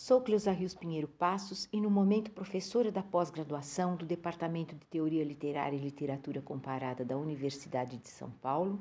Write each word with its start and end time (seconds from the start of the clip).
Sou 0.00 0.20
Cleusa 0.20 0.52
Rios 0.52 0.76
Pinheiro 0.76 1.08
Passos 1.08 1.68
e, 1.72 1.80
no 1.80 1.90
momento, 1.90 2.30
professora 2.30 2.88
da 2.88 3.02
pós-graduação 3.02 3.96
do 3.96 4.06
Departamento 4.06 4.76
de 4.76 4.86
Teoria 4.86 5.24
Literária 5.24 5.76
e 5.76 5.80
Literatura 5.80 6.40
Comparada 6.40 7.04
da 7.04 7.18
Universidade 7.18 7.98
de 7.98 8.08
São 8.08 8.30
Paulo 8.30 8.80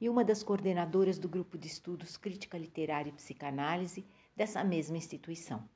e 0.00 0.08
uma 0.08 0.24
das 0.24 0.44
coordenadoras 0.44 1.18
do 1.18 1.28
grupo 1.28 1.58
de 1.58 1.66
estudos 1.66 2.16
Crítica 2.16 2.56
Literária 2.56 3.10
e 3.10 3.12
Psicanálise 3.12 4.06
dessa 4.36 4.62
mesma 4.62 4.96
instituição. 4.96 5.68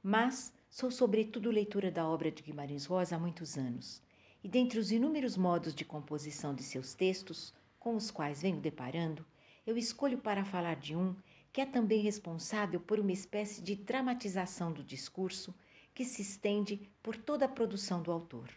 Mas 0.00 0.52
sou, 0.70 0.92
sobretudo, 0.92 1.50
leitora 1.50 1.90
da 1.90 2.08
obra 2.08 2.30
de 2.30 2.44
Guimarães 2.44 2.86
Rosa 2.86 3.16
há 3.16 3.18
muitos 3.18 3.58
anos 3.58 4.00
e, 4.44 4.48
dentre 4.48 4.78
os 4.78 4.92
inúmeros 4.92 5.36
modos 5.36 5.74
de 5.74 5.84
composição 5.84 6.54
de 6.54 6.62
seus 6.62 6.94
textos 6.94 7.52
com 7.80 7.96
os 7.96 8.08
quais 8.08 8.40
venho 8.40 8.60
deparando, 8.60 9.26
eu 9.66 9.76
escolho 9.76 10.18
para 10.18 10.44
falar 10.44 10.76
de 10.76 10.94
um 10.94 11.12
que 11.54 11.60
é 11.60 11.66
também 11.66 12.00
responsável 12.00 12.80
por 12.80 12.98
uma 12.98 13.12
espécie 13.12 13.62
de 13.62 13.76
dramatização 13.76 14.72
do 14.72 14.82
discurso 14.82 15.54
que 15.94 16.04
se 16.04 16.20
estende 16.20 16.90
por 17.00 17.16
toda 17.16 17.44
a 17.44 17.48
produção 17.48 18.02
do 18.02 18.10
autor. 18.10 18.50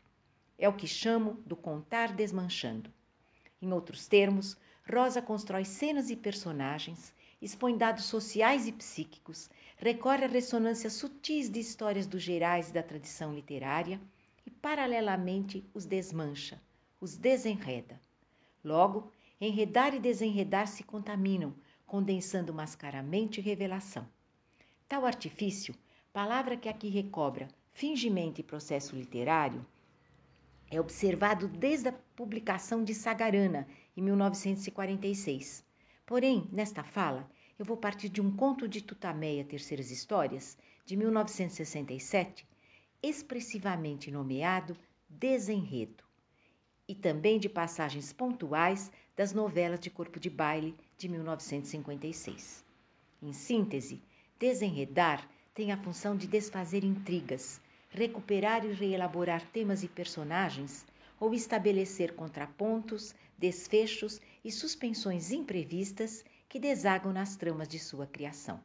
É 0.57 0.67
o 0.67 0.73
que 0.73 0.87
chamo 0.87 1.35
do 1.45 1.55
contar 1.55 2.11
desmanchando. 2.11 2.91
Em 3.61 3.71
outros 3.71 4.07
termos, 4.07 4.57
Rosa 4.91 5.21
constrói 5.21 5.63
cenas 5.63 6.09
e 6.09 6.15
personagens, 6.15 7.13
expõe 7.39 7.77
dados 7.77 8.05
sociais 8.05 8.67
e 8.67 8.71
psíquicos, 8.71 9.47
recorre 9.77 10.25
a 10.25 10.27
ressonâncias 10.27 10.93
sutis 10.93 11.51
de 11.51 11.59
histórias 11.59 12.07
dos 12.07 12.23
gerais 12.23 12.69
e 12.69 12.73
da 12.73 12.81
tradição 12.81 13.31
literária 13.31 14.01
e, 14.43 14.49
paralelamente, 14.49 15.63
os 15.71 15.85
desmancha, 15.85 16.59
os 16.99 17.15
desenreda. 17.15 18.01
Logo, 18.63 19.11
enredar 19.39 19.93
e 19.93 19.99
desenredar 19.99 20.67
se 20.67 20.83
contaminam, 20.83 21.53
condensando 21.87 22.53
mascaramente 22.53 23.41
revelação. 23.41 24.07
Tal 24.87 25.05
artifício, 25.05 25.73
palavra 26.13 26.57
que 26.57 26.69
aqui 26.69 26.89
recobra 26.89 27.47
fingimento 27.71 28.41
e 28.41 28.43
processo 28.43 28.95
literário, 28.95 29.65
é 30.69 30.81
observado 30.81 31.47
desde 31.47 31.87
a 31.87 31.93
publicação 32.15 32.83
de 32.83 32.93
Sagarana, 32.93 33.65
em 33.95 34.01
1946. 34.01 35.63
Porém, 36.05 36.49
nesta 36.51 36.83
fala, 36.83 37.29
eu 37.57 37.63
vou 37.63 37.77
partir 37.77 38.09
de 38.09 38.19
um 38.19 38.35
conto 38.35 38.67
de 38.67 38.81
Tutameia 38.81 39.45
Terceiras 39.45 39.89
Histórias, 39.89 40.57
de 40.85 40.97
1967, 40.97 42.45
expressivamente 43.01 44.11
nomeado 44.11 44.75
Desenredo, 45.09 46.03
e 46.87 46.93
também 46.93 47.39
de 47.39 47.47
passagens 47.47 48.11
pontuais 48.11 48.91
das 49.15 49.33
novelas 49.33 49.79
de 49.79 49.89
Corpo 49.89 50.19
de 50.19 50.29
Baile 50.29 50.75
de 50.97 51.07
1956. 51.07 52.65
Em 53.21 53.31
síntese, 53.31 54.01
desenredar 54.39 55.29
tem 55.53 55.71
a 55.71 55.77
função 55.77 56.15
de 56.15 56.27
desfazer 56.27 56.83
intrigas, 56.83 57.61
recuperar 57.89 58.65
e 58.65 58.73
reelaborar 58.73 59.45
temas 59.51 59.83
e 59.83 59.87
personagens 59.87 60.85
ou 61.19 61.33
estabelecer 61.33 62.13
contrapontos, 62.15 63.15
desfechos 63.37 64.19
e 64.43 64.51
suspensões 64.51 65.31
imprevistas 65.31 66.25
que 66.49 66.59
desagam 66.59 67.13
nas 67.13 67.35
tramas 67.35 67.67
de 67.67 67.79
sua 67.79 68.07
criação. 68.07 68.59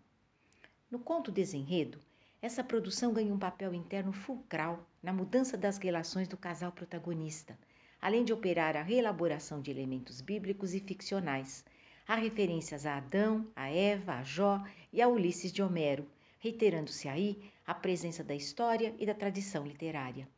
No 0.91 0.99
conto 0.99 1.31
Desenredo, 1.31 1.99
essa 2.41 2.65
produção 2.65 3.13
ganha 3.13 3.33
um 3.33 3.39
papel 3.39 3.73
interno 3.73 4.13
fulcral 4.13 4.87
na 5.03 5.13
mudança 5.13 5.57
das 5.57 5.79
relações 5.79 6.29
do 6.29 6.37
casal 6.37 6.73
protagonista 6.73 7.57
além 8.03 8.25
de 8.25 8.33
operar 8.33 8.77
a 8.77 8.83
reelaboração 8.83 9.63
de 9.63 9.71
elementos 9.71 10.21
bíblicos 10.21 10.75
e 10.75 10.81
ficcionais. 10.81 11.65
Há 12.07 12.17
referências 12.17 12.85
a 12.85 12.97
Adão, 12.97 13.47
a 13.55 13.69
Eva, 13.71 14.15
a 14.15 14.23
Jó 14.23 14.61
e 14.93 15.01
a 15.01 15.09
Ulisses 15.09 15.53
de 15.53 15.63
Homero, 15.63 16.07
reiterando-se 16.41 17.09
aí 17.09 17.41
a 17.65 17.73
presença 17.73 18.25
da 18.25 18.35
história 18.35 18.95
e 18.99 19.07
da 19.07 19.15
tradição 19.15 19.65
literária. 19.65 20.29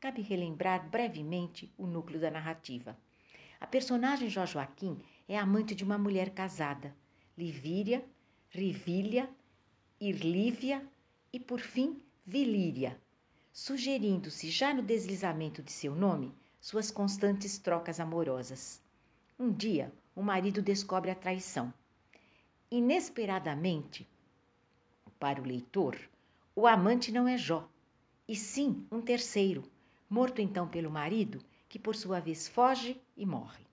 Cabe 0.00 0.22
relembrar 0.22 0.88
brevemente 0.88 1.72
o 1.76 1.86
núcleo 1.86 2.18
da 2.18 2.30
narrativa. 2.30 2.96
A 3.60 3.66
personagem 3.66 4.30
Jó 4.30 4.46
Joaquim 4.46 4.98
é 5.28 5.38
amante 5.38 5.74
de 5.74 5.84
uma 5.84 5.98
mulher 5.98 6.30
casada, 6.30 6.94
Livíria, 7.36 8.02
Rivília, 8.48 9.28
Irlívia 10.00 10.82
e, 11.32 11.38
por 11.38 11.60
fim, 11.60 12.00
Vilíria, 12.24 12.98
sugerindo-se 13.52 14.50
já 14.50 14.72
no 14.72 14.82
deslizamento 14.82 15.62
de 15.62 15.72
seu 15.72 15.94
nome 15.94 16.34
suas 16.60 16.90
constantes 16.90 17.58
trocas 17.58 18.00
amorosas. 18.00 18.82
Um 19.38 19.52
dia, 19.52 19.92
o 20.16 20.22
marido 20.22 20.62
descobre 20.62 21.10
a 21.10 21.14
traição. 21.14 21.72
Inesperadamente, 22.70 24.08
para 25.20 25.42
o 25.42 25.44
leitor, 25.44 25.98
o 26.54 26.66
amante 26.66 27.12
não 27.12 27.28
é 27.28 27.36
Jó, 27.36 27.68
e 28.26 28.34
sim 28.34 28.86
um 28.90 29.02
terceiro, 29.02 29.62
morto 30.08 30.40
então 30.40 30.66
pelo 30.66 30.90
marido, 30.90 31.44
que 31.68 31.78
por 31.78 31.94
sua 31.94 32.18
vez 32.18 32.48
foge 32.48 32.98
e 33.14 33.26
morre. 33.26 33.66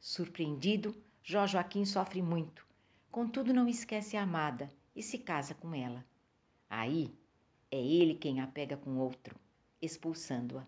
Surpreendido, 0.00 0.94
Jó 1.22 1.46
Joaquim 1.46 1.84
sofre 1.84 2.20
muito, 2.20 2.66
contudo 3.10 3.54
não 3.54 3.68
esquece 3.68 4.16
a 4.16 4.22
amada 4.22 4.68
e 4.94 5.02
se 5.02 5.18
casa 5.18 5.54
com 5.54 5.72
ela. 5.72 6.04
Aí 6.68 7.14
é 7.70 7.80
ele 7.80 8.16
quem 8.16 8.40
a 8.40 8.46
pega 8.48 8.76
com 8.76 8.98
outro, 8.98 9.36
expulsando-a. 9.80 10.66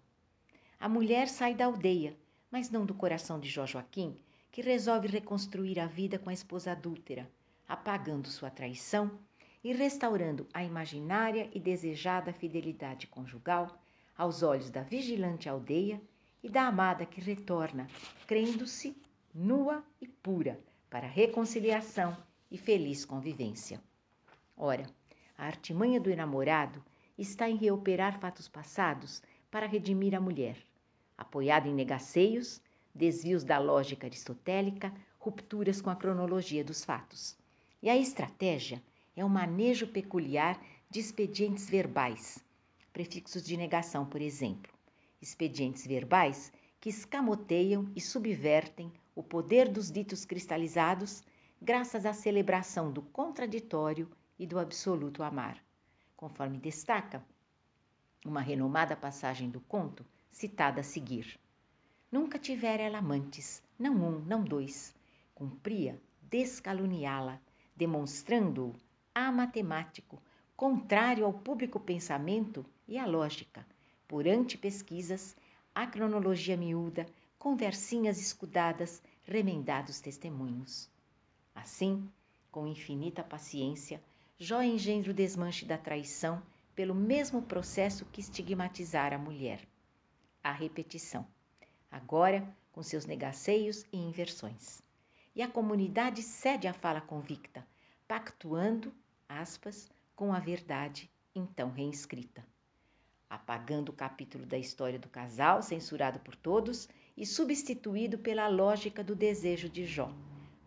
A 0.78 0.88
mulher 0.88 1.26
sai 1.26 1.56
da 1.56 1.66
aldeia, 1.66 2.16
mas 2.50 2.70
não 2.70 2.86
do 2.86 2.94
coração 2.94 3.40
de 3.40 3.48
Jó 3.48 3.66
Joaquim, 3.66 4.16
que 4.56 4.62
resolve 4.62 5.06
reconstruir 5.06 5.78
a 5.78 5.86
vida 5.86 6.18
com 6.18 6.30
a 6.30 6.32
esposa 6.32 6.72
adúltera, 6.72 7.30
apagando 7.68 8.26
sua 8.30 8.48
traição 8.48 9.10
e 9.62 9.70
restaurando 9.74 10.46
a 10.50 10.64
imaginária 10.64 11.50
e 11.52 11.60
desejada 11.60 12.32
fidelidade 12.32 13.06
conjugal 13.06 13.78
aos 14.16 14.42
olhos 14.42 14.70
da 14.70 14.82
vigilante 14.82 15.46
aldeia 15.46 16.00
e 16.42 16.48
da 16.48 16.62
amada 16.62 17.04
que 17.04 17.20
retorna, 17.20 17.86
crendo-se 18.26 18.96
nua 19.34 19.84
e 20.00 20.08
pura 20.08 20.58
para 20.88 21.06
reconciliação 21.06 22.16
e 22.50 22.56
feliz 22.56 23.04
convivência. 23.04 23.78
Ora, 24.56 24.86
a 25.36 25.44
artimanha 25.44 26.00
do 26.00 26.08
enamorado 26.08 26.82
está 27.18 27.46
em 27.46 27.56
reoperar 27.56 28.18
fatos 28.18 28.48
passados 28.48 29.22
para 29.50 29.66
redimir 29.66 30.14
a 30.14 30.20
mulher, 30.20 30.56
apoiado 31.18 31.68
em 31.68 31.74
negaceios, 31.74 32.62
desvios 32.96 33.44
da 33.44 33.58
lógica 33.58 34.06
aristotélica, 34.06 34.92
rupturas 35.18 35.80
com 35.80 35.90
a 35.90 35.96
cronologia 35.96 36.64
dos 36.64 36.84
fatos. 36.84 37.36
E 37.82 37.90
a 37.90 37.96
estratégia 37.96 38.82
é 39.14 39.24
o 39.24 39.28
manejo 39.28 39.86
peculiar 39.86 40.60
de 40.90 41.00
expedientes 41.00 41.68
verbais, 41.68 42.42
prefixos 42.92 43.42
de 43.42 43.56
negação, 43.56 44.06
por 44.06 44.20
exemplo. 44.20 44.72
Expedientes 45.20 45.86
verbais 45.86 46.52
que 46.80 46.88
escamoteiam 46.88 47.90
e 47.94 48.00
subvertem 48.00 48.92
o 49.14 49.22
poder 49.22 49.68
dos 49.68 49.90
ditos 49.90 50.24
cristalizados 50.24 51.22
graças 51.60 52.06
à 52.06 52.12
celebração 52.12 52.92
do 52.92 53.02
contraditório 53.02 54.08
e 54.38 54.46
do 54.46 54.58
absoluto 54.58 55.22
amar. 55.22 55.62
Conforme 56.16 56.58
destaca 56.58 57.24
uma 58.24 58.40
renomada 58.40 58.96
passagem 58.96 59.50
do 59.50 59.60
conto 59.60 60.04
citada 60.30 60.80
a 60.80 60.84
seguir. 60.84 61.38
Nunca 62.18 62.38
tivera 62.38 62.82
ela 62.82 62.96
amantes, 62.96 63.62
não 63.78 63.94
um, 63.94 64.20
não 64.20 64.42
dois. 64.42 64.94
Cumpria 65.34 66.00
descaluniá-la, 66.22 67.38
demonstrando-o 67.76 68.74
amatemático, 69.14 70.18
contrário 70.56 71.26
ao 71.26 71.32
público 71.34 71.78
pensamento 71.78 72.64
e 72.88 72.96
à 72.96 73.04
lógica, 73.04 73.66
por 74.08 74.26
antipesquisas, 74.26 75.36
a 75.74 75.86
cronologia 75.86 76.56
miúda, 76.56 77.04
conversinhas 77.38 78.18
escudadas, 78.18 79.02
remendados 79.26 80.00
testemunhos. 80.00 80.88
Assim, 81.54 82.10
com 82.50 82.66
infinita 82.66 83.22
paciência, 83.22 84.02
Jó 84.38 84.62
engendra 84.62 85.10
o 85.10 85.14
desmanche 85.14 85.66
da 85.66 85.76
traição 85.76 86.42
pelo 86.74 86.94
mesmo 86.94 87.42
processo 87.42 88.06
que 88.06 88.22
estigmatizara 88.22 89.16
a 89.16 89.18
mulher. 89.18 89.60
A 90.42 90.50
repetição. 90.50 91.26
Agora, 91.90 92.46
com 92.72 92.82
seus 92.82 93.06
negaceios 93.06 93.84
e 93.92 93.96
inversões. 93.96 94.82
E 95.34 95.42
a 95.42 95.48
comunidade 95.48 96.22
cede 96.22 96.66
à 96.66 96.72
fala 96.72 97.00
convicta, 97.00 97.66
pactuando, 98.06 98.92
aspas, 99.28 99.90
com 100.14 100.32
a 100.32 100.38
verdade 100.38 101.10
então 101.34 101.70
reescrita. 101.70 102.44
Apagando 103.28 103.90
o 103.90 103.94
capítulo 103.94 104.46
da 104.46 104.56
história 104.56 104.98
do 104.98 105.08
casal, 105.08 105.62
censurado 105.62 106.20
por 106.20 106.34
todos, 106.34 106.88
e 107.16 107.24
substituído 107.24 108.18
pela 108.18 108.46
lógica 108.46 109.02
do 109.02 109.14
desejo 109.14 109.68
de 109.68 109.86
Jó, 109.86 110.12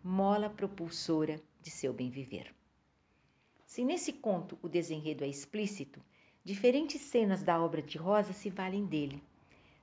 mola 0.04 0.50
propulsora 0.50 1.40
de 1.62 1.70
seu 1.70 1.94
bem-viver. 1.94 2.54
Se 3.66 3.84
nesse 3.84 4.14
conto 4.14 4.58
o 4.62 4.68
desenredo 4.68 5.24
é 5.24 5.28
explícito, 5.28 6.02
diferentes 6.44 7.02
cenas 7.02 7.44
da 7.44 7.62
obra 7.62 7.82
de 7.82 7.98
Rosa 7.98 8.34
se 8.34 8.50
valem 8.50 8.86
dele. 8.86 9.22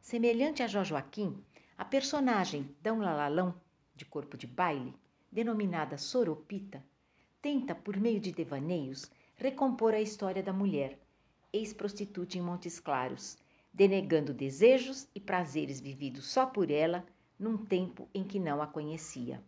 Semelhante 0.07 0.63
a 0.63 0.69
Jó 0.69 0.85
Joaquim, 0.85 1.37
a 1.77 1.85
personagem 1.85 2.73
Dão 2.81 3.01
Lalalão, 3.01 3.53
de 3.93 4.05
corpo 4.05 4.37
de 4.37 4.47
baile, 4.47 4.95
denominada 5.33 5.99
Soropita, 5.99 6.81
tenta, 7.43 7.75
por 7.75 7.97
meio 7.97 8.21
de 8.21 8.31
devaneios, 8.31 9.11
recompor 9.35 9.95
a 9.95 10.01
história 10.01 10.45
da 10.45 10.53
mulher, 10.53 10.97
ex-prostituta 11.53 12.39
em 12.39 12.41
Montes 12.41 12.79
Claros, 12.79 13.37
denegando 13.73 14.33
desejos 14.33 15.09
e 15.13 15.19
prazeres 15.19 15.81
vividos 15.81 16.27
só 16.27 16.47
por 16.47 16.71
ela 16.71 17.05
num 17.37 17.57
tempo 17.57 18.09
em 18.15 18.23
que 18.23 18.39
não 18.39 18.63
a 18.63 18.67
conhecia. 18.69 19.43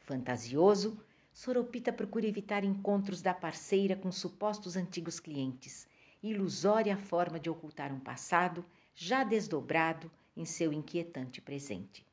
Fantasioso, 0.00 0.98
Soropita 1.32 1.92
procura 1.92 2.26
evitar 2.26 2.64
encontros 2.64 3.22
da 3.22 3.32
parceira 3.32 3.94
com 3.94 4.10
supostos 4.10 4.74
antigos 4.74 5.20
clientes, 5.20 5.86
ilusória 6.20 6.96
forma 6.96 7.38
de 7.38 7.48
ocultar 7.48 7.92
um 7.92 8.00
passado 8.00 8.66
já 9.02 9.24
desdobrado 9.24 10.10
em 10.36 10.44
seu 10.44 10.74
inquietante 10.74 11.40
presente. 11.40 12.06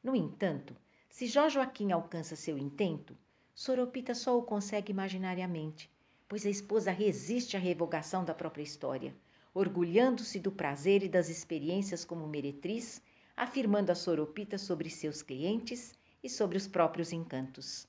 No 0.00 0.14
entanto, 0.14 0.76
se 1.10 1.26
Jó 1.26 1.48
Joaquim 1.48 1.90
alcança 1.90 2.36
seu 2.36 2.56
intento, 2.56 3.18
Soropita 3.52 4.14
só 4.14 4.38
o 4.38 4.44
consegue 4.44 4.92
imaginariamente, 4.92 5.90
pois 6.28 6.46
a 6.46 6.48
esposa 6.48 6.92
resiste 6.92 7.56
à 7.56 7.60
revogação 7.60 8.24
da 8.24 8.32
própria 8.32 8.62
história, 8.62 9.12
orgulhando-se 9.52 10.38
do 10.38 10.52
prazer 10.52 11.02
e 11.02 11.08
das 11.08 11.28
experiências 11.28 12.04
como 12.04 12.24
meretriz, 12.28 13.02
afirmando 13.36 13.90
a 13.90 13.96
Soropita 13.96 14.58
sobre 14.58 14.88
seus 14.88 15.22
clientes 15.22 15.98
e 16.22 16.30
sobre 16.30 16.56
os 16.56 16.68
próprios 16.68 17.12
encantos. 17.12 17.84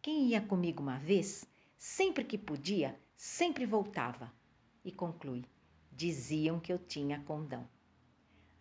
Quem 0.00 0.28
ia 0.28 0.40
comigo 0.40 0.82
uma 0.82 0.96
vez, 0.96 1.44
sempre 1.76 2.24
que 2.24 2.38
podia, 2.38 2.98
sempre 3.14 3.66
voltava. 3.66 4.32
E 4.82 4.90
conclui: 4.90 5.44
diziam 5.92 6.58
que 6.58 6.72
eu 6.72 6.78
tinha 6.78 7.20
condão. 7.20 7.68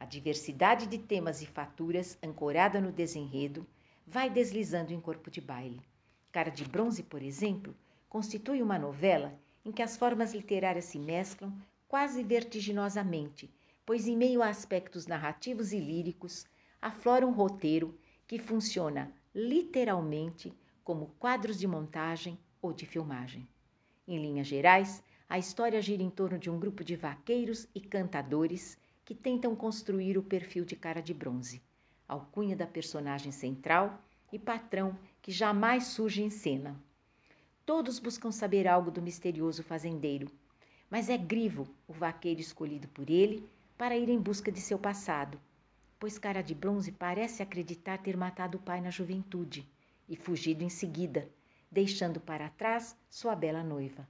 A 0.01 0.05
diversidade 0.05 0.87
de 0.87 0.97
temas 0.97 1.43
e 1.43 1.45
faturas, 1.45 2.17
ancorada 2.23 2.81
no 2.81 2.91
desenredo, 2.91 3.67
vai 4.07 4.31
deslizando 4.31 4.91
em 4.91 4.99
corpo 4.99 5.29
de 5.29 5.39
baile. 5.39 5.79
Cara 6.31 6.49
de 6.49 6.65
Bronze, 6.65 7.03
por 7.03 7.21
exemplo, 7.21 7.75
constitui 8.09 8.63
uma 8.63 8.79
novela 8.79 9.39
em 9.63 9.71
que 9.71 9.83
as 9.83 9.95
formas 9.95 10.33
literárias 10.33 10.85
se 10.85 10.97
mesclam 10.97 11.53
quase 11.87 12.23
vertiginosamente, 12.23 13.47
pois, 13.85 14.07
em 14.07 14.17
meio 14.17 14.41
a 14.41 14.49
aspectos 14.49 15.05
narrativos 15.05 15.71
e 15.71 15.79
líricos, 15.79 16.47
aflora 16.81 17.27
um 17.27 17.31
roteiro 17.31 17.95
que 18.25 18.39
funciona 18.39 19.13
literalmente 19.35 20.51
como 20.83 21.13
quadros 21.19 21.59
de 21.59 21.67
montagem 21.67 22.39
ou 22.59 22.73
de 22.73 22.87
filmagem. 22.87 23.47
Em 24.07 24.19
linhas 24.19 24.47
gerais, 24.47 25.03
a 25.29 25.37
história 25.37 25.79
gira 25.79 26.01
em 26.01 26.09
torno 26.09 26.39
de 26.39 26.49
um 26.49 26.59
grupo 26.59 26.83
de 26.83 26.95
vaqueiros 26.95 27.67
e 27.75 27.79
cantadores 27.79 28.80
que 29.11 29.15
tentam 29.15 29.53
construir 29.53 30.17
o 30.17 30.23
perfil 30.23 30.63
de 30.63 30.73
cara 30.73 31.01
de 31.01 31.13
bronze, 31.13 31.61
alcunha 32.07 32.55
da 32.55 32.65
personagem 32.65 33.29
central 33.29 34.01
e 34.31 34.39
patrão 34.39 34.97
que 35.21 35.33
jamais 35.33 35.87
surge 35.87 36.23
em 36.23 36.29
cena. 36.29 36.81
Todos 37.65 37.99
buscam 37.99 38.31
saber 38.31 38.69
algo 38.69 38.89
do 38.89 39.01
misterioso 39.01 39.63
fazendeiro, 39.63 40.31
mas 40.89 41.09
é 41.09 41.17
Grivo, 41.17 41.67
o 41.89 41.91
vaqueiro 41.91 42.39
escolhido 42.39 42.87
por 42.87 43.09
ele, 43.09 43.45
para 43.77 43.97
ir 43.97 44.07
em 44.07 44.17
busca 44.17 44.49
de 44.49 44.61
seu 44.61 44.79
passado, 44.79 45.37
pois 45.99 46.17
Cara 46.17 46.41
de 46.41 46.55
Bronze 46.55 46.93
parece 46.93 47.43
acreditar 47.43 47.97
ter 47.97 48.15
matado 48.15 48.59
o 48.59 48.61
pai 48.61 48.79
na 48.79 48.91
juventude 48.91 49.69
e 50.07 50.15
fugido 50.15 50.63
em 50.63 50.69
seguida, 50.69 51.27
deixando 51.69 52.21
para 52.21 52.49
trás 52.51 52.95
sua 53.09 53.35
bela 53.35 53.61
noiva. 53.61 54.07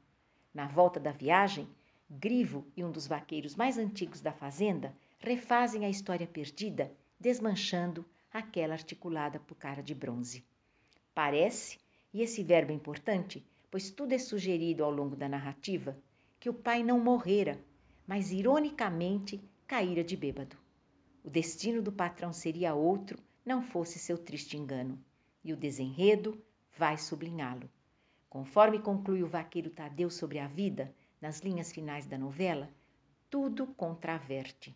Na 0.54 0.68
volta 0.68 1.00
da 1.00 1.12
viagem, 1.12 1.68
Grivo 2.14 2.68
e 2.76 2.84
um 2.84 2.92
dos 2.92 3.08
vaqueiros 3.08 3.56
mais 3.56 3.78
antigos 3.78 4.20
da 4.20 4.34
fazenda 4.34 4.94
refazem 5.18 5.86
a 5.86 5.90
história 5.90 6.28
perdida, 6.28 6.92
desmanchando 7.18 8.06
aquela 8.34 8.74
articulada 8.74 9.40
por 9.40 9.56
Cara 9.56 9.82
de 9.82 9.96
Bronze. 9.96 10.44
Parece, 11.16 11.80
e 12.14 12.22
esse 12.22 12.44
verbo 12.44 12.74
é 12.74 12.76
importante, 12.76 13.46
pois 13.72 13.90
tudo 13.90 14.12
é 14.12 14.18
sugerido 14.18 14.84
ao 14.84 14.92
longo 14.92 15.16
da 15.16 15.30
narrativa, 15.30 15.98
que 16.38 16.50
o 16.50 16.54
pai 16.54 16.84
não 16.84 17.00
morrera, 17.00 17.58
mas 18.06 18.34
ironicamente 18.34 19.42
caíra 19.66 20.04
de 20.04 20.18
bêbado. 20.18 20.58
O 21.24 21.30
destino 21.30 21.82
do 21.82 21.94
patrão 21.94 22.34
seria 22.34 22.76
outro, 22.76 23.18
não 23.46 23.62
fosse 23.62 23.98
seu 23.98 24.18
triste 24.18 24.58
engano, 24.58 25.02
e 25.46 25.54
o 25.54 25.58
desenredo 25.58 26.38
vai 26.78 26.98
sublinhá-lo. 26.98 27.70
Conforme 28.30 28.80
conclui 28.80 29.24
o 29.24 29.28
vaqueiro 29.28 29.70
Tadeu 29.70 30.10
sobre 30.10 30.40
a 30.40 30.48
vida, 30.48 30.94
nas 31.22 31.40
linhas 31.40 31.72
finais 31.72 32.08
da 32.08 32.18
novela, 32.18 32.68
tudo 33.30 33.68
contraverte. 33.68 34.76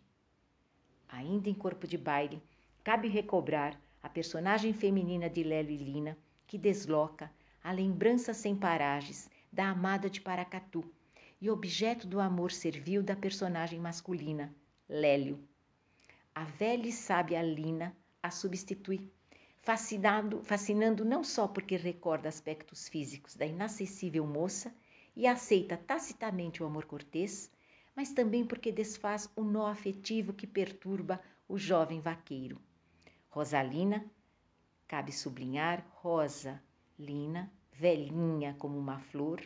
Ainda 1.08 1.50
em 1.50 1.54
corpo 1.54 1.86
de 1.86 1.98
baile, 1.98 2.40
cabe 2.84 3.08
recobrar 3.08 3.78
a 4.02 4.08
personagem 4.08 4.72
feminina 4.72 5.28
de 5.28 5.42
Lélio 5.42 5.72
e 5.72 5.76
Lina, 5.76 6.16
que 6.46 6.56
desloca 6.56 7.30
a 7.62 7.72
lembrança 7.72 8.32
sem 8.32 8.54
paragens 8.54 9.28
da 9.52 9.68
amada 9.68 10.08
de 10.08 10.20
Paracatu, 10.20 10.84
e 11.40 11.50
objeto 11.50 12.06
do 12.06 12.18
amor 12.20 12.50
servil 12.50 13.02
da 13.02 13.14
personagem 13.14 13.78
masculina, 13.78 14.54
Lélio. 14.88 15.38
A 16.34 16.44
velha 16.44 16.86
e 16.86 16.92
sábia 16.92 17.42
Lina 17.42 17.94
a 18.22 18.30
substitui, 18.30 19.10
fascinando 20.42 21.04
não 21.04 21.22
só 21.22 21.46
porque 21.46 21.76
recorda 21.76 22.28
aspectos 22.28 22.88
físicos 22.88 23.34
da 23.34 23.44
inacessível 23.44 24.26
moça 24.26 24.74
e 25.16 25.26
aceita 25.26 25.76
tacitamente 25.76 26.62
o 26.62 26.66
amor 26.66 26.84
cortês, 26.84 27.50
mas 27.94 28.12
também 28.12 28.44
porque 28.44 28.70
desfaz 28.70 29.30
o 29.34 29.42
nó 29.42 29.66
afetivo 29.66 30.34
que 30.34 30.46
perturba 30.46 31.20
o 31.48 31.56
jovem 31.56 32.00
vaqueiro. 32.00 32.60
Rosalina, 33.30 34.04
cabe 34.86 35.12
sublinhar, 35.12 35.86
Rosa, 35.94 36.62
Lina, 36.98 37.50
velhinha 37.72 38.54
como 38.58 38.78
uma 38.78 38.98
flor, 38.98 39.42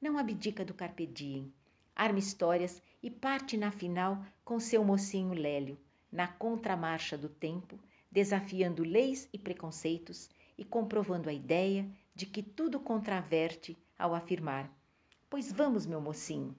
não 0.00 0.18
abdica 0.18 0.64
do 0.64 0.74
carpe 0.74 1.06
diem, 1.06 1.52
arma 1.94 2.18
histórias 2.18 2.82
e 3.02 3.10
parte 3.10 3.56
na 3.56 3.70
final 3.70 4.22
com 4.44 4.60
seu 4.60 4.84
mocinho 4.84 5.32
Lélio, 5.32 5.78
na 6.12 6.28
contramarcha 6.28 7.16
do 7.16 7.28
tempo, 7.28 7.78
desafiando 8.10 8.84
leis 8.84 9.28
e 9.32 9.38
preconceitos 9.38 10.30
e 10.56 10.64
comprovando 10.64 11.28
a 11.28 11.32
ideia 11.32 11.88
de 12.14 12.26
que 12.26 12.42
tudo 12.42 12.80
contraverte 12.80 13.76
ao 13.98 14.14
afirmar: 14.14 14.70
Pois 15.28 15.50
vamos, 15.50 15.86
meu 15.86 16.00
mocinho. 16.00 16.54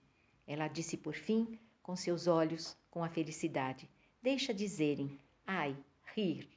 Ela 0.45 0.67
disse 0.67 0.97
por 0.97 1.13
fim, 1.13 1.57
com 1.81 1.95
seus 1.95 2.27
olhos, 2.27 2.77
com 2.91 3.03
a 3.03 3.09
felicidade: 3.09 3.89
Deixa 4.21 4.53
dizerem, 4.53 5.17
ai, 5.45 5.75
rir. 6.13 6.49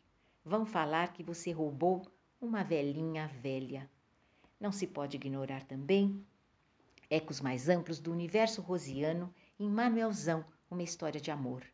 Vão 0.44 0.66
falar 0.66 1.12
que 1.12 1.22
você 1.22 1.52
roubou 1.52 2.02
uma 2.40 2.64
velhinha 2.64 3.28
velha. 3.28 3.88
Não 4.58 4.72
se 4.72 4.86
pode 4.86 5.16
ignorar 5.16 5.62
também 5.64 6.24
ecos 7.08 7.40
mais 7.40 7.68
amplos 7.68 7.98
do 7.98 8.12
universo 8.12 8.60
rosiano 8.60 9.32
em 9.58 9.68
Manuelzão, 9.68 10.44
uma 10.70 10.82
história 10.82 11.20
de 11.20 11.30
amor. 11.30 11.64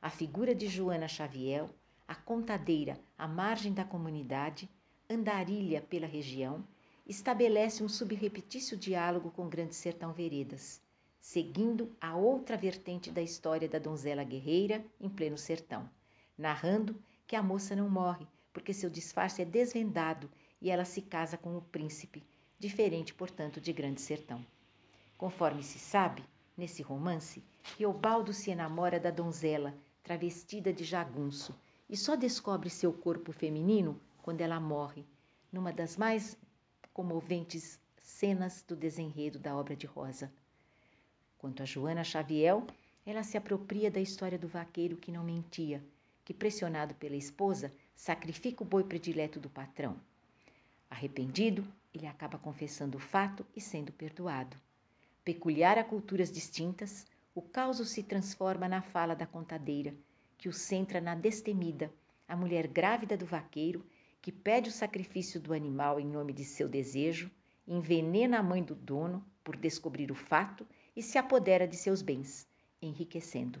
A 0.00 0.08
figura 0.08 0.54
de 0.54 0.68
Joana 0.68 1.08
Xavier, 1.08 1.68
a 2.06 2.14
contadeira 2.14 2.98
à 3.16 3.26
margem 3.26 3.72
da 3.72 3.84
comunidade, 3.84 4.68
andarilha 5.08 5.80
pela 5.80 6.06
região, 6.06 6.64
estabelece 7.06 7.82
um 7.82 7.88
subrepetício 7.88 8.76
diálogo 8.76 9.30
com 9.30 9.48
Grande 9.48 9.74
Sertão 9.74 10.12
Veredas, 10.12 10.80
seguindo 11.20 11.94
a 12.00 12.16
outra 12.16 12.56
vertente 12.56 13.10
da 13.10 13.22
história 13.22 13.68
da 13.68 13.78
donzela 13.78 14.24
guerreira 14.24 14.84
em 15.00 15.08
pleno 15.08 15.38
sertão, 15.38 15.88
narrando 16.36 17.00
que 17.26 17.36
a 17.36 17.42
moça 17.42 17.76
não 17.76 17.88
morre, 17.88 18.26
porque 18.52 18.72
seu 18.72 18.90
disfarce 18.90 19.42
é 19.42 19.44
desvendado 19.44 20.30
e 20.60 20.70
ela 20.70 20.84
se 20.84 21.02
casa 21.02 21.36
com 21.36 21.56
o 21.56 21.62
príncipe, 21.62 22.22
diferente, 22.58 23.12
portanto, 23.12 23.60
de 23.60 23.72
Grande 23.72 24.00
Sertão. 24.00 24.44
Conforme 25.18 25.62
se 25.62 25.78
sabe, 25.78 26.24
nesse 26.56 26.82
romance, 26.82 27.42
Riobaldo 27.76 28.32
se 28.32 28.50
enamora 28.50 29.00
da 29.00 29.10
donzela, 29.10 29.74
travestida 30.02 30.72
de 30.72 30.84
jagunço, 30.84 31.54
e 31.88 31.96
só 31.96 32.16
descobre 32.16 32.70
seu 32.70 32.92
corpo 32.92 33.32
feminino 33.32 34.00
quando 34.22 34.40
ela 34.40 34.58
morre, 34.60 35.04
numa 35.52 35.72
das 35.72 35.96
mais 35.96 36.38
comoventes 36.92 37.78
cenas 38.00 38.64
do 38.66 38.76
desenredo 38.76 39.38
da 39.38 39.56
obra 39.56 39.74
de 39.74 39.86
Rosa. 39.86 40.32
Quanto 41.38 41.62
a 41.62 41.66
Joana 41.66 42.04
Xavier, 42.04 42.62
ela 43.04 43.22
se 43.22 43.36
apropria 43.36 43.90
da 43.90 44.00
história 44.00 44.38
do 44.38 44.46
vaqueiro 44.46 44.96
que 44.96 45.10
não 45.10 45.24
mentia, 45.24 45.82
que, 46.24 46.32
pressionado 46.32 46.94
pela 46.94 47.16
esposa, 47.16 47.72
sacrifica 47.94 48.62
o 48.62 48.66
boi 48.66 48.84
predileto 48.84 49.40
do 49.40 49.50
patrão. 49.50 49.96
Arrependido, 50.88 51.66
ele 51.92 52.06
acaba 52.06 52.38
confessando 52.38 52.96
o 52.96 53.00
fato 53.00 53.44
e 53.56 53.60
sendo 53.60 53.92
perdoado. 53.92 54.56
Peculiar 55.24 55.78
a 55.78 55.84
culturas 55.84 56.30
distintas, 56.30 57.06
o 57.34 57.42
caos 57.42 57.78
se 57.88 58.02
transforma 58.02 58.68
na 58.68 58.82
fala 58.82 59.14
da 59.14 59.26
contadeira, 59.26 59.94
que 60.36 60.48
o 60.48 60.52
centra 60.52 61.00
na 61.00 61.14
destemida, 61.14 61.90
a 62.28 62.36
mulher 62.36 62.66
grávida 62.66 63.16
do 63.16 63.26
vaqueiro, 63.26 63.84
que 64.22 64.30
pede 64.30 64.70
o 64.70 64.72
sacrifício 64.72 65.40
do 65.40 65.52
animal 65.52 65.98
em 65.98 66.06
nome 66.06 66.32
de 66.32 66.44
seu 66.44 66.68
desejo, 66.68 67.28
envenena 67.66 68.38
a 68.38 68.42
mãe 68.42 68.62
do 68.62 68.72
dono 68.72 69.26
por 69.42 69.56
descobrir 69.56 70.12
o 70.12 70.14
fato 70.14 70.64
e 70.94 71.02
se 71.02 71.18
apodera 71.18 71.66
de 71.66 71.76
seus 71.76 72.02
bens, 72.02 72.46
enriquecendo. 72.80 73.60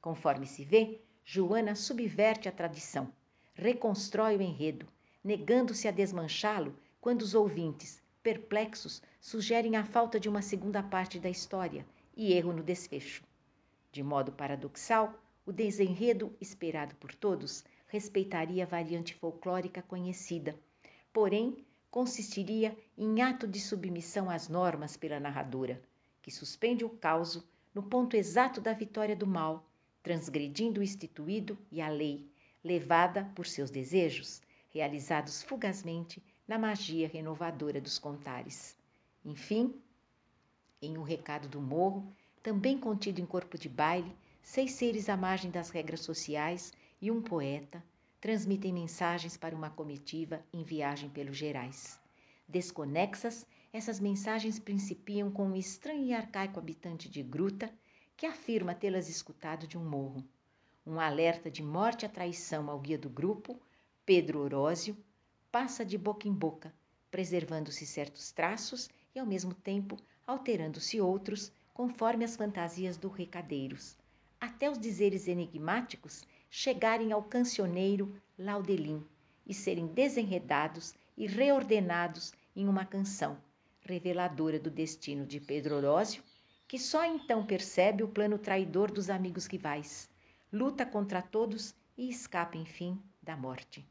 Conforme 0.00 0.46
se 0.46 0.64
vê, 0.64 1.00
Joana 1.24 1.74
subverte 1.74 2.48
a 2.48 2.52
tradição, 2.52 3.12
reconstrói 3.54 4.36
o 4.36 4.40
enredo, 4.40 4.86
negando-se 5.22 5.88
a 5.88 5.90
desmanchá-lo 5.90 6.78
quando 7.00 7.22
os 7.22 7.34
ouvintes, 7.34 8.00
perplexos, 8.22 9.02
sugerem 9.20 9.74
a 9.74 9.84
falta 9.84 10.20
de 10.20 10.28
uma 10.28 10.42
segunda 10.42 10.80
parte 10.80 11.18
da 11.18 11.28
história 11.28 11.84
e 12.16 12.32
erro 12.32 12.52
no 12.52 12.62
desfecho. 12.62 13.24
De 13.90 14.02
modo 14.02 14.30
paradoxal, 14.30 15.20
o 15.44 15.52
desenredo 15.52 16.32
esperado 16.40 16.94
por 16.96 17.12
todos 17.14 17.64
respeitaria 17.88 18.64
a 18.64 18.66
variante 18.66 19.14
folclórica 19.14 19.82
conhecida, 19.82 20.54
porém 21.12 21.64
consistiria 21.90 22.76
em 22.96 23.22
ato 23.22 23.48
de 23.48 23.58
submissão 23.58 24.30
às 24.30 24.48
normas 24.48 24.96
pela 24.96 25.18
narradora, 25.18 25.82
que 26.22 26.30
suspende 26.30 26.84
o 26.84 26.90
caos 26.90 27.42
no 27.74 27.82
ponto 27.82 28.14
exato 28.14 28.60
da 28.60 28.72
vitória 28.72 29.16
do 29.16 29.26
mal, 29.26 29.66
transgredindo 30.02 30.80
o 30.80 30.84
instituído 30.84 31.58
e 31.72 31.80
a 31.80 31.88
lei, 31.88 32.30
levada 32.62 33.24
por 33.34 33.46
seus 33.46 33.70
desejos, 33.70 34.42
realizados 34.70 35.42
fugazmente 35.42 36.22
na 36.46 36.58
magia 36.58 37.08
renovadora 37.08 37.80
dos 37.80 37.98
contares. 37.98 38.76
Enfim, 39.24 39.74
em 40.80 40.98
um 40.98 41.02
recado 41.02 41.48
do 41.48 41.60
morro, 41.60 42.06
também 42.42 42.78
contido 42.78 43.20
em 43.20 43.26
corpo 43.26 43.58
de 43.58 43.68
baile, 43.68 44.14
seis 44.42 44.72
seres 44.72 45.08
à 45.08 45.16
margem 45.16 45.50
das 45.50 45.70
regras 45.70 46.00
sociais 46.00 46.72
e 47.00 47.10
um 47.10 47.22
poeta 47.22 47.82
transmitem 48.20 48.72
mensagens 48.72 49.36
para 49.36 49.54
uma 49.54 49.70
comitiva 49.70 50.44
em 50.52 50.62
viagem 50.62 51.08
pelos 51.08 51.36
Gerais. 51.36 52.00
Desconexas, 52.48 53.46
essas 53.72 54.00
mensagens 54.00 54.58
principiam 54.58 55.30
com 55.30 55.48
um 55.48 55.56
estranho 55.56 56.04
e 56.04 56.12
arcaico 56.12 56.58
habitante 56.58 57.08
de 57.08 57.22
gruta 57.22 57.72
que 58.16 58.26
afirma 58.26 58.74
tê-las 58.74 59.08
escutado 59.08 59.66
de 59.66 59.78
um 59.78 59.84
morro. 59.84 60.24
Um 60.84 60.98
alerta 60.98 61.50
de 61.50 61.62
morte 61.62 62.06
e 62.06 62.08
traição 62.08 62.68
ao 62.68 62.80
guia 62.80 62.98
do 62.98 63.08
grupo, 63.08 63.60
Pedro 64.04 64.40
Orósio, 64.40 64.96
passa 65.52 65.84
de 65.84 65.96
boca 65.96 66.26
em 66.26 66.32
boca, 66.32 66.74
preservando-se 67.10 67.86
certos 67.86 68.32
traços 68.32 68.88
e, 69.14 69.18
ao 69.18 69.26
mesmo 69.26 69.54
tempo, 69.54 69.96
alterando-se 70.26 71.00
outros, 71.00 71.52
conforme 71.72 72.24
as 72.24 72.34
fantasias 72.34 72.96
do 72.96 73.08
recadeiros, 73.08 73.96
até 74.40 74.70
os 74.70 74.78
dizeres 74.78 75.28
enigmáticos 75.28 76.24
chegarem 76.50 77.12
ao 77.12 77.22
cancioneiro 77.22 78.14
Laudelin 78.38 79.04
e 79.46 79.52
serem 79.52 79.86
desenredados 79.86 80.94
e 81.16 81.26
reordenados 81.26 82.32
em 82.54 82.68
uma 82.68 82.84
canção, 82.84 83.38
reveladora 83.80 84.58
do 84.58 84.70
destino 84.70 85.26
de 85.26 85.40
Pedro 85.40 85.76
Orósio, 85.76 86.22
que 86.66 86.78
só 86.78 87.04
então 87.04 87.46
percebe 87.46 88.02
o 88.02 88.08
plano 88.08 88.38
traidor 88.38 88.90
dos 88.90 89.08
amigos 89.08 89.46
rivais, 89.46 90.08
luta 90.52 90.84
contra 90.84 91.22
todos 91.22 91.74
e 91.96 92.08
escapa, 92.08 92.56
enfim, 92.56 93.00
da 93.22 93.36
morte. 93.36 93.84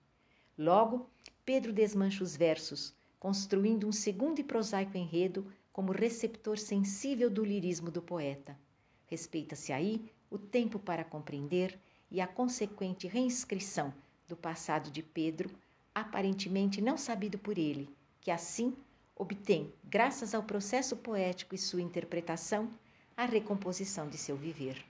Logo, 0.57 1.09
Pedro 1.45 1.73
desmancha 1.73 2.23
os 2.23 2.35
versos, 2.35 2.95
construindo 3.19 3.87
um 3.87 3.91
segundo 3.91 4.39
e 4.39 4.43
prosaico 4.43 4.97
enredo 4.97 5.51
como 5.73 5.91
receptor 5.91 6.57
sensível 6.57 7.29
do 7.29 7.43
lirismo 7.43 7.91
do 7.91 8.01
poeta. 8.01 8.57
Respeita-se 9.05 9.71
aí 9.71 10.11
o 10.29 10.37
tempo 10.37 10.79
para 10.79 11.03
compreender 11.03 11.79
e 12.09 12.21
a 12.21 12.27
consequente 12.27 13.07
reinscrição 13.07 13.93
do 14.27 14.35
passado 14.35 14.91
de 14.91 15.01
Pedro, 15.01 15.49
aparentemente 15.93 16.81
não 16.81 16.97
sabido 16.97 17.37
por 17.37 17.57
ele, 17.57 17.89
que 18.21 18.31
assim 18.31 18.75
obtém, 19.15 19.73
graças 19.83 20.35
ao 20.35 20.43
processo 20.43 20.95
poético 20.95 21.55
e 21.55 21.57
sua 21.57 21.81
interpretação, 21.81 22.69
a 23.15 23.25
recomposição 23.25 24.07
de 24.07 24.17
seu 24.17 24.35
viver. 24.35 24.83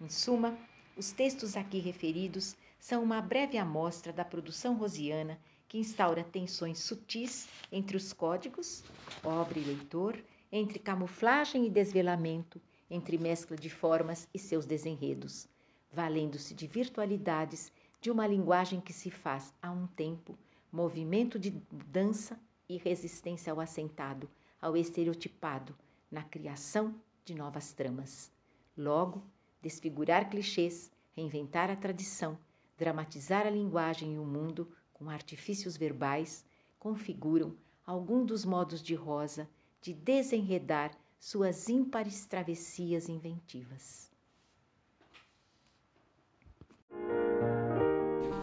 Em 0.00 0.08
suma, 0.08 0.58
os 0.96 1.12
textos 1.12 1.56
aqui 1.56 1.78
referidos 1.78 2.56
são 2.80 3.02
uma 3.02 3.20
breve 3.20 3.56
amostra 3.56 4.12
da 4.12 4.24
produção 4.24 4.74
rosiana 4.74 5.38
que 5.68 5.78
instaura 5.78 6.22
tensões 6.22 6.78
sutis 6.78 7.48
entre 7.72 7.96
os 7.96 8.12
códigos, 8.12 8.84
obra 9.22 9.58
e 9.58 9.64
leitor, 9.64 10.22
entre 10.52 10.78
camuflagem 10.78 11.66
e 11.66 11.70
desvelamento, 11.70 12.60
entre 12.90 13.18
mescla 13.18 13.56
de 13.56 13.70
formas 13.70 14.28
e 14.32 14.38
seus 14.38 14.66
desenredos, 14.66 15.48
valendo-se 15.94 16.52
de 16.52 16.66
virtualidades 16.66 17.72
de 18.00 18.10
uma 18.10 18.26
linguagem 18.26 18.80
que 18.80 18.92
se 18.92 19.10
faz 19.10 19.54
a 19.62 19.70
um 19.70 19.86
tempo 19.86 20.36
movimento 20.70 21.38
de 21.38 21.50
dança 21.70 22.38
e 22.68 22.76
resistência 22.76 23.52
ao 23.52 23.60
assentado, 23.60 24.28
ao 24.60 24.76
estereotipado, 24.76 25.74
na 26.10 26.24
criação 26.24 26.94
de 27.24 27.34
novas 27.34 27.72
tramas. 27.72 28.30
Logo, 28.76 29.22
desfigurar 29.62 30.28
clichês, 30.28 30.90
reinventar 31.12 31.70
a 31.70 31.76
tradição, 31.76 32.36
dramatizar 32.76 33.46
a 33.46 33.50
linguagem 33.50 34.14
e 34.14 34.18
o 34.18 34.24
mundo 34.24 34.68
com 34.92 35.08
artifícios 35.08 35.76
verbais, 35.76 36.44
configuram 36.78 37.56
algum 37.86 38.24
dos 38.24 38.44
modos 38.44 38.82
de 38.82 38.94
Rosa 38.94 39.48
de 39.80 39.94
desenredar 39.94 40.90
suas 41.20 41.68
ímpares 41.68 42.26
travessias 42.26 43.08
inventivas. 43.08 44.13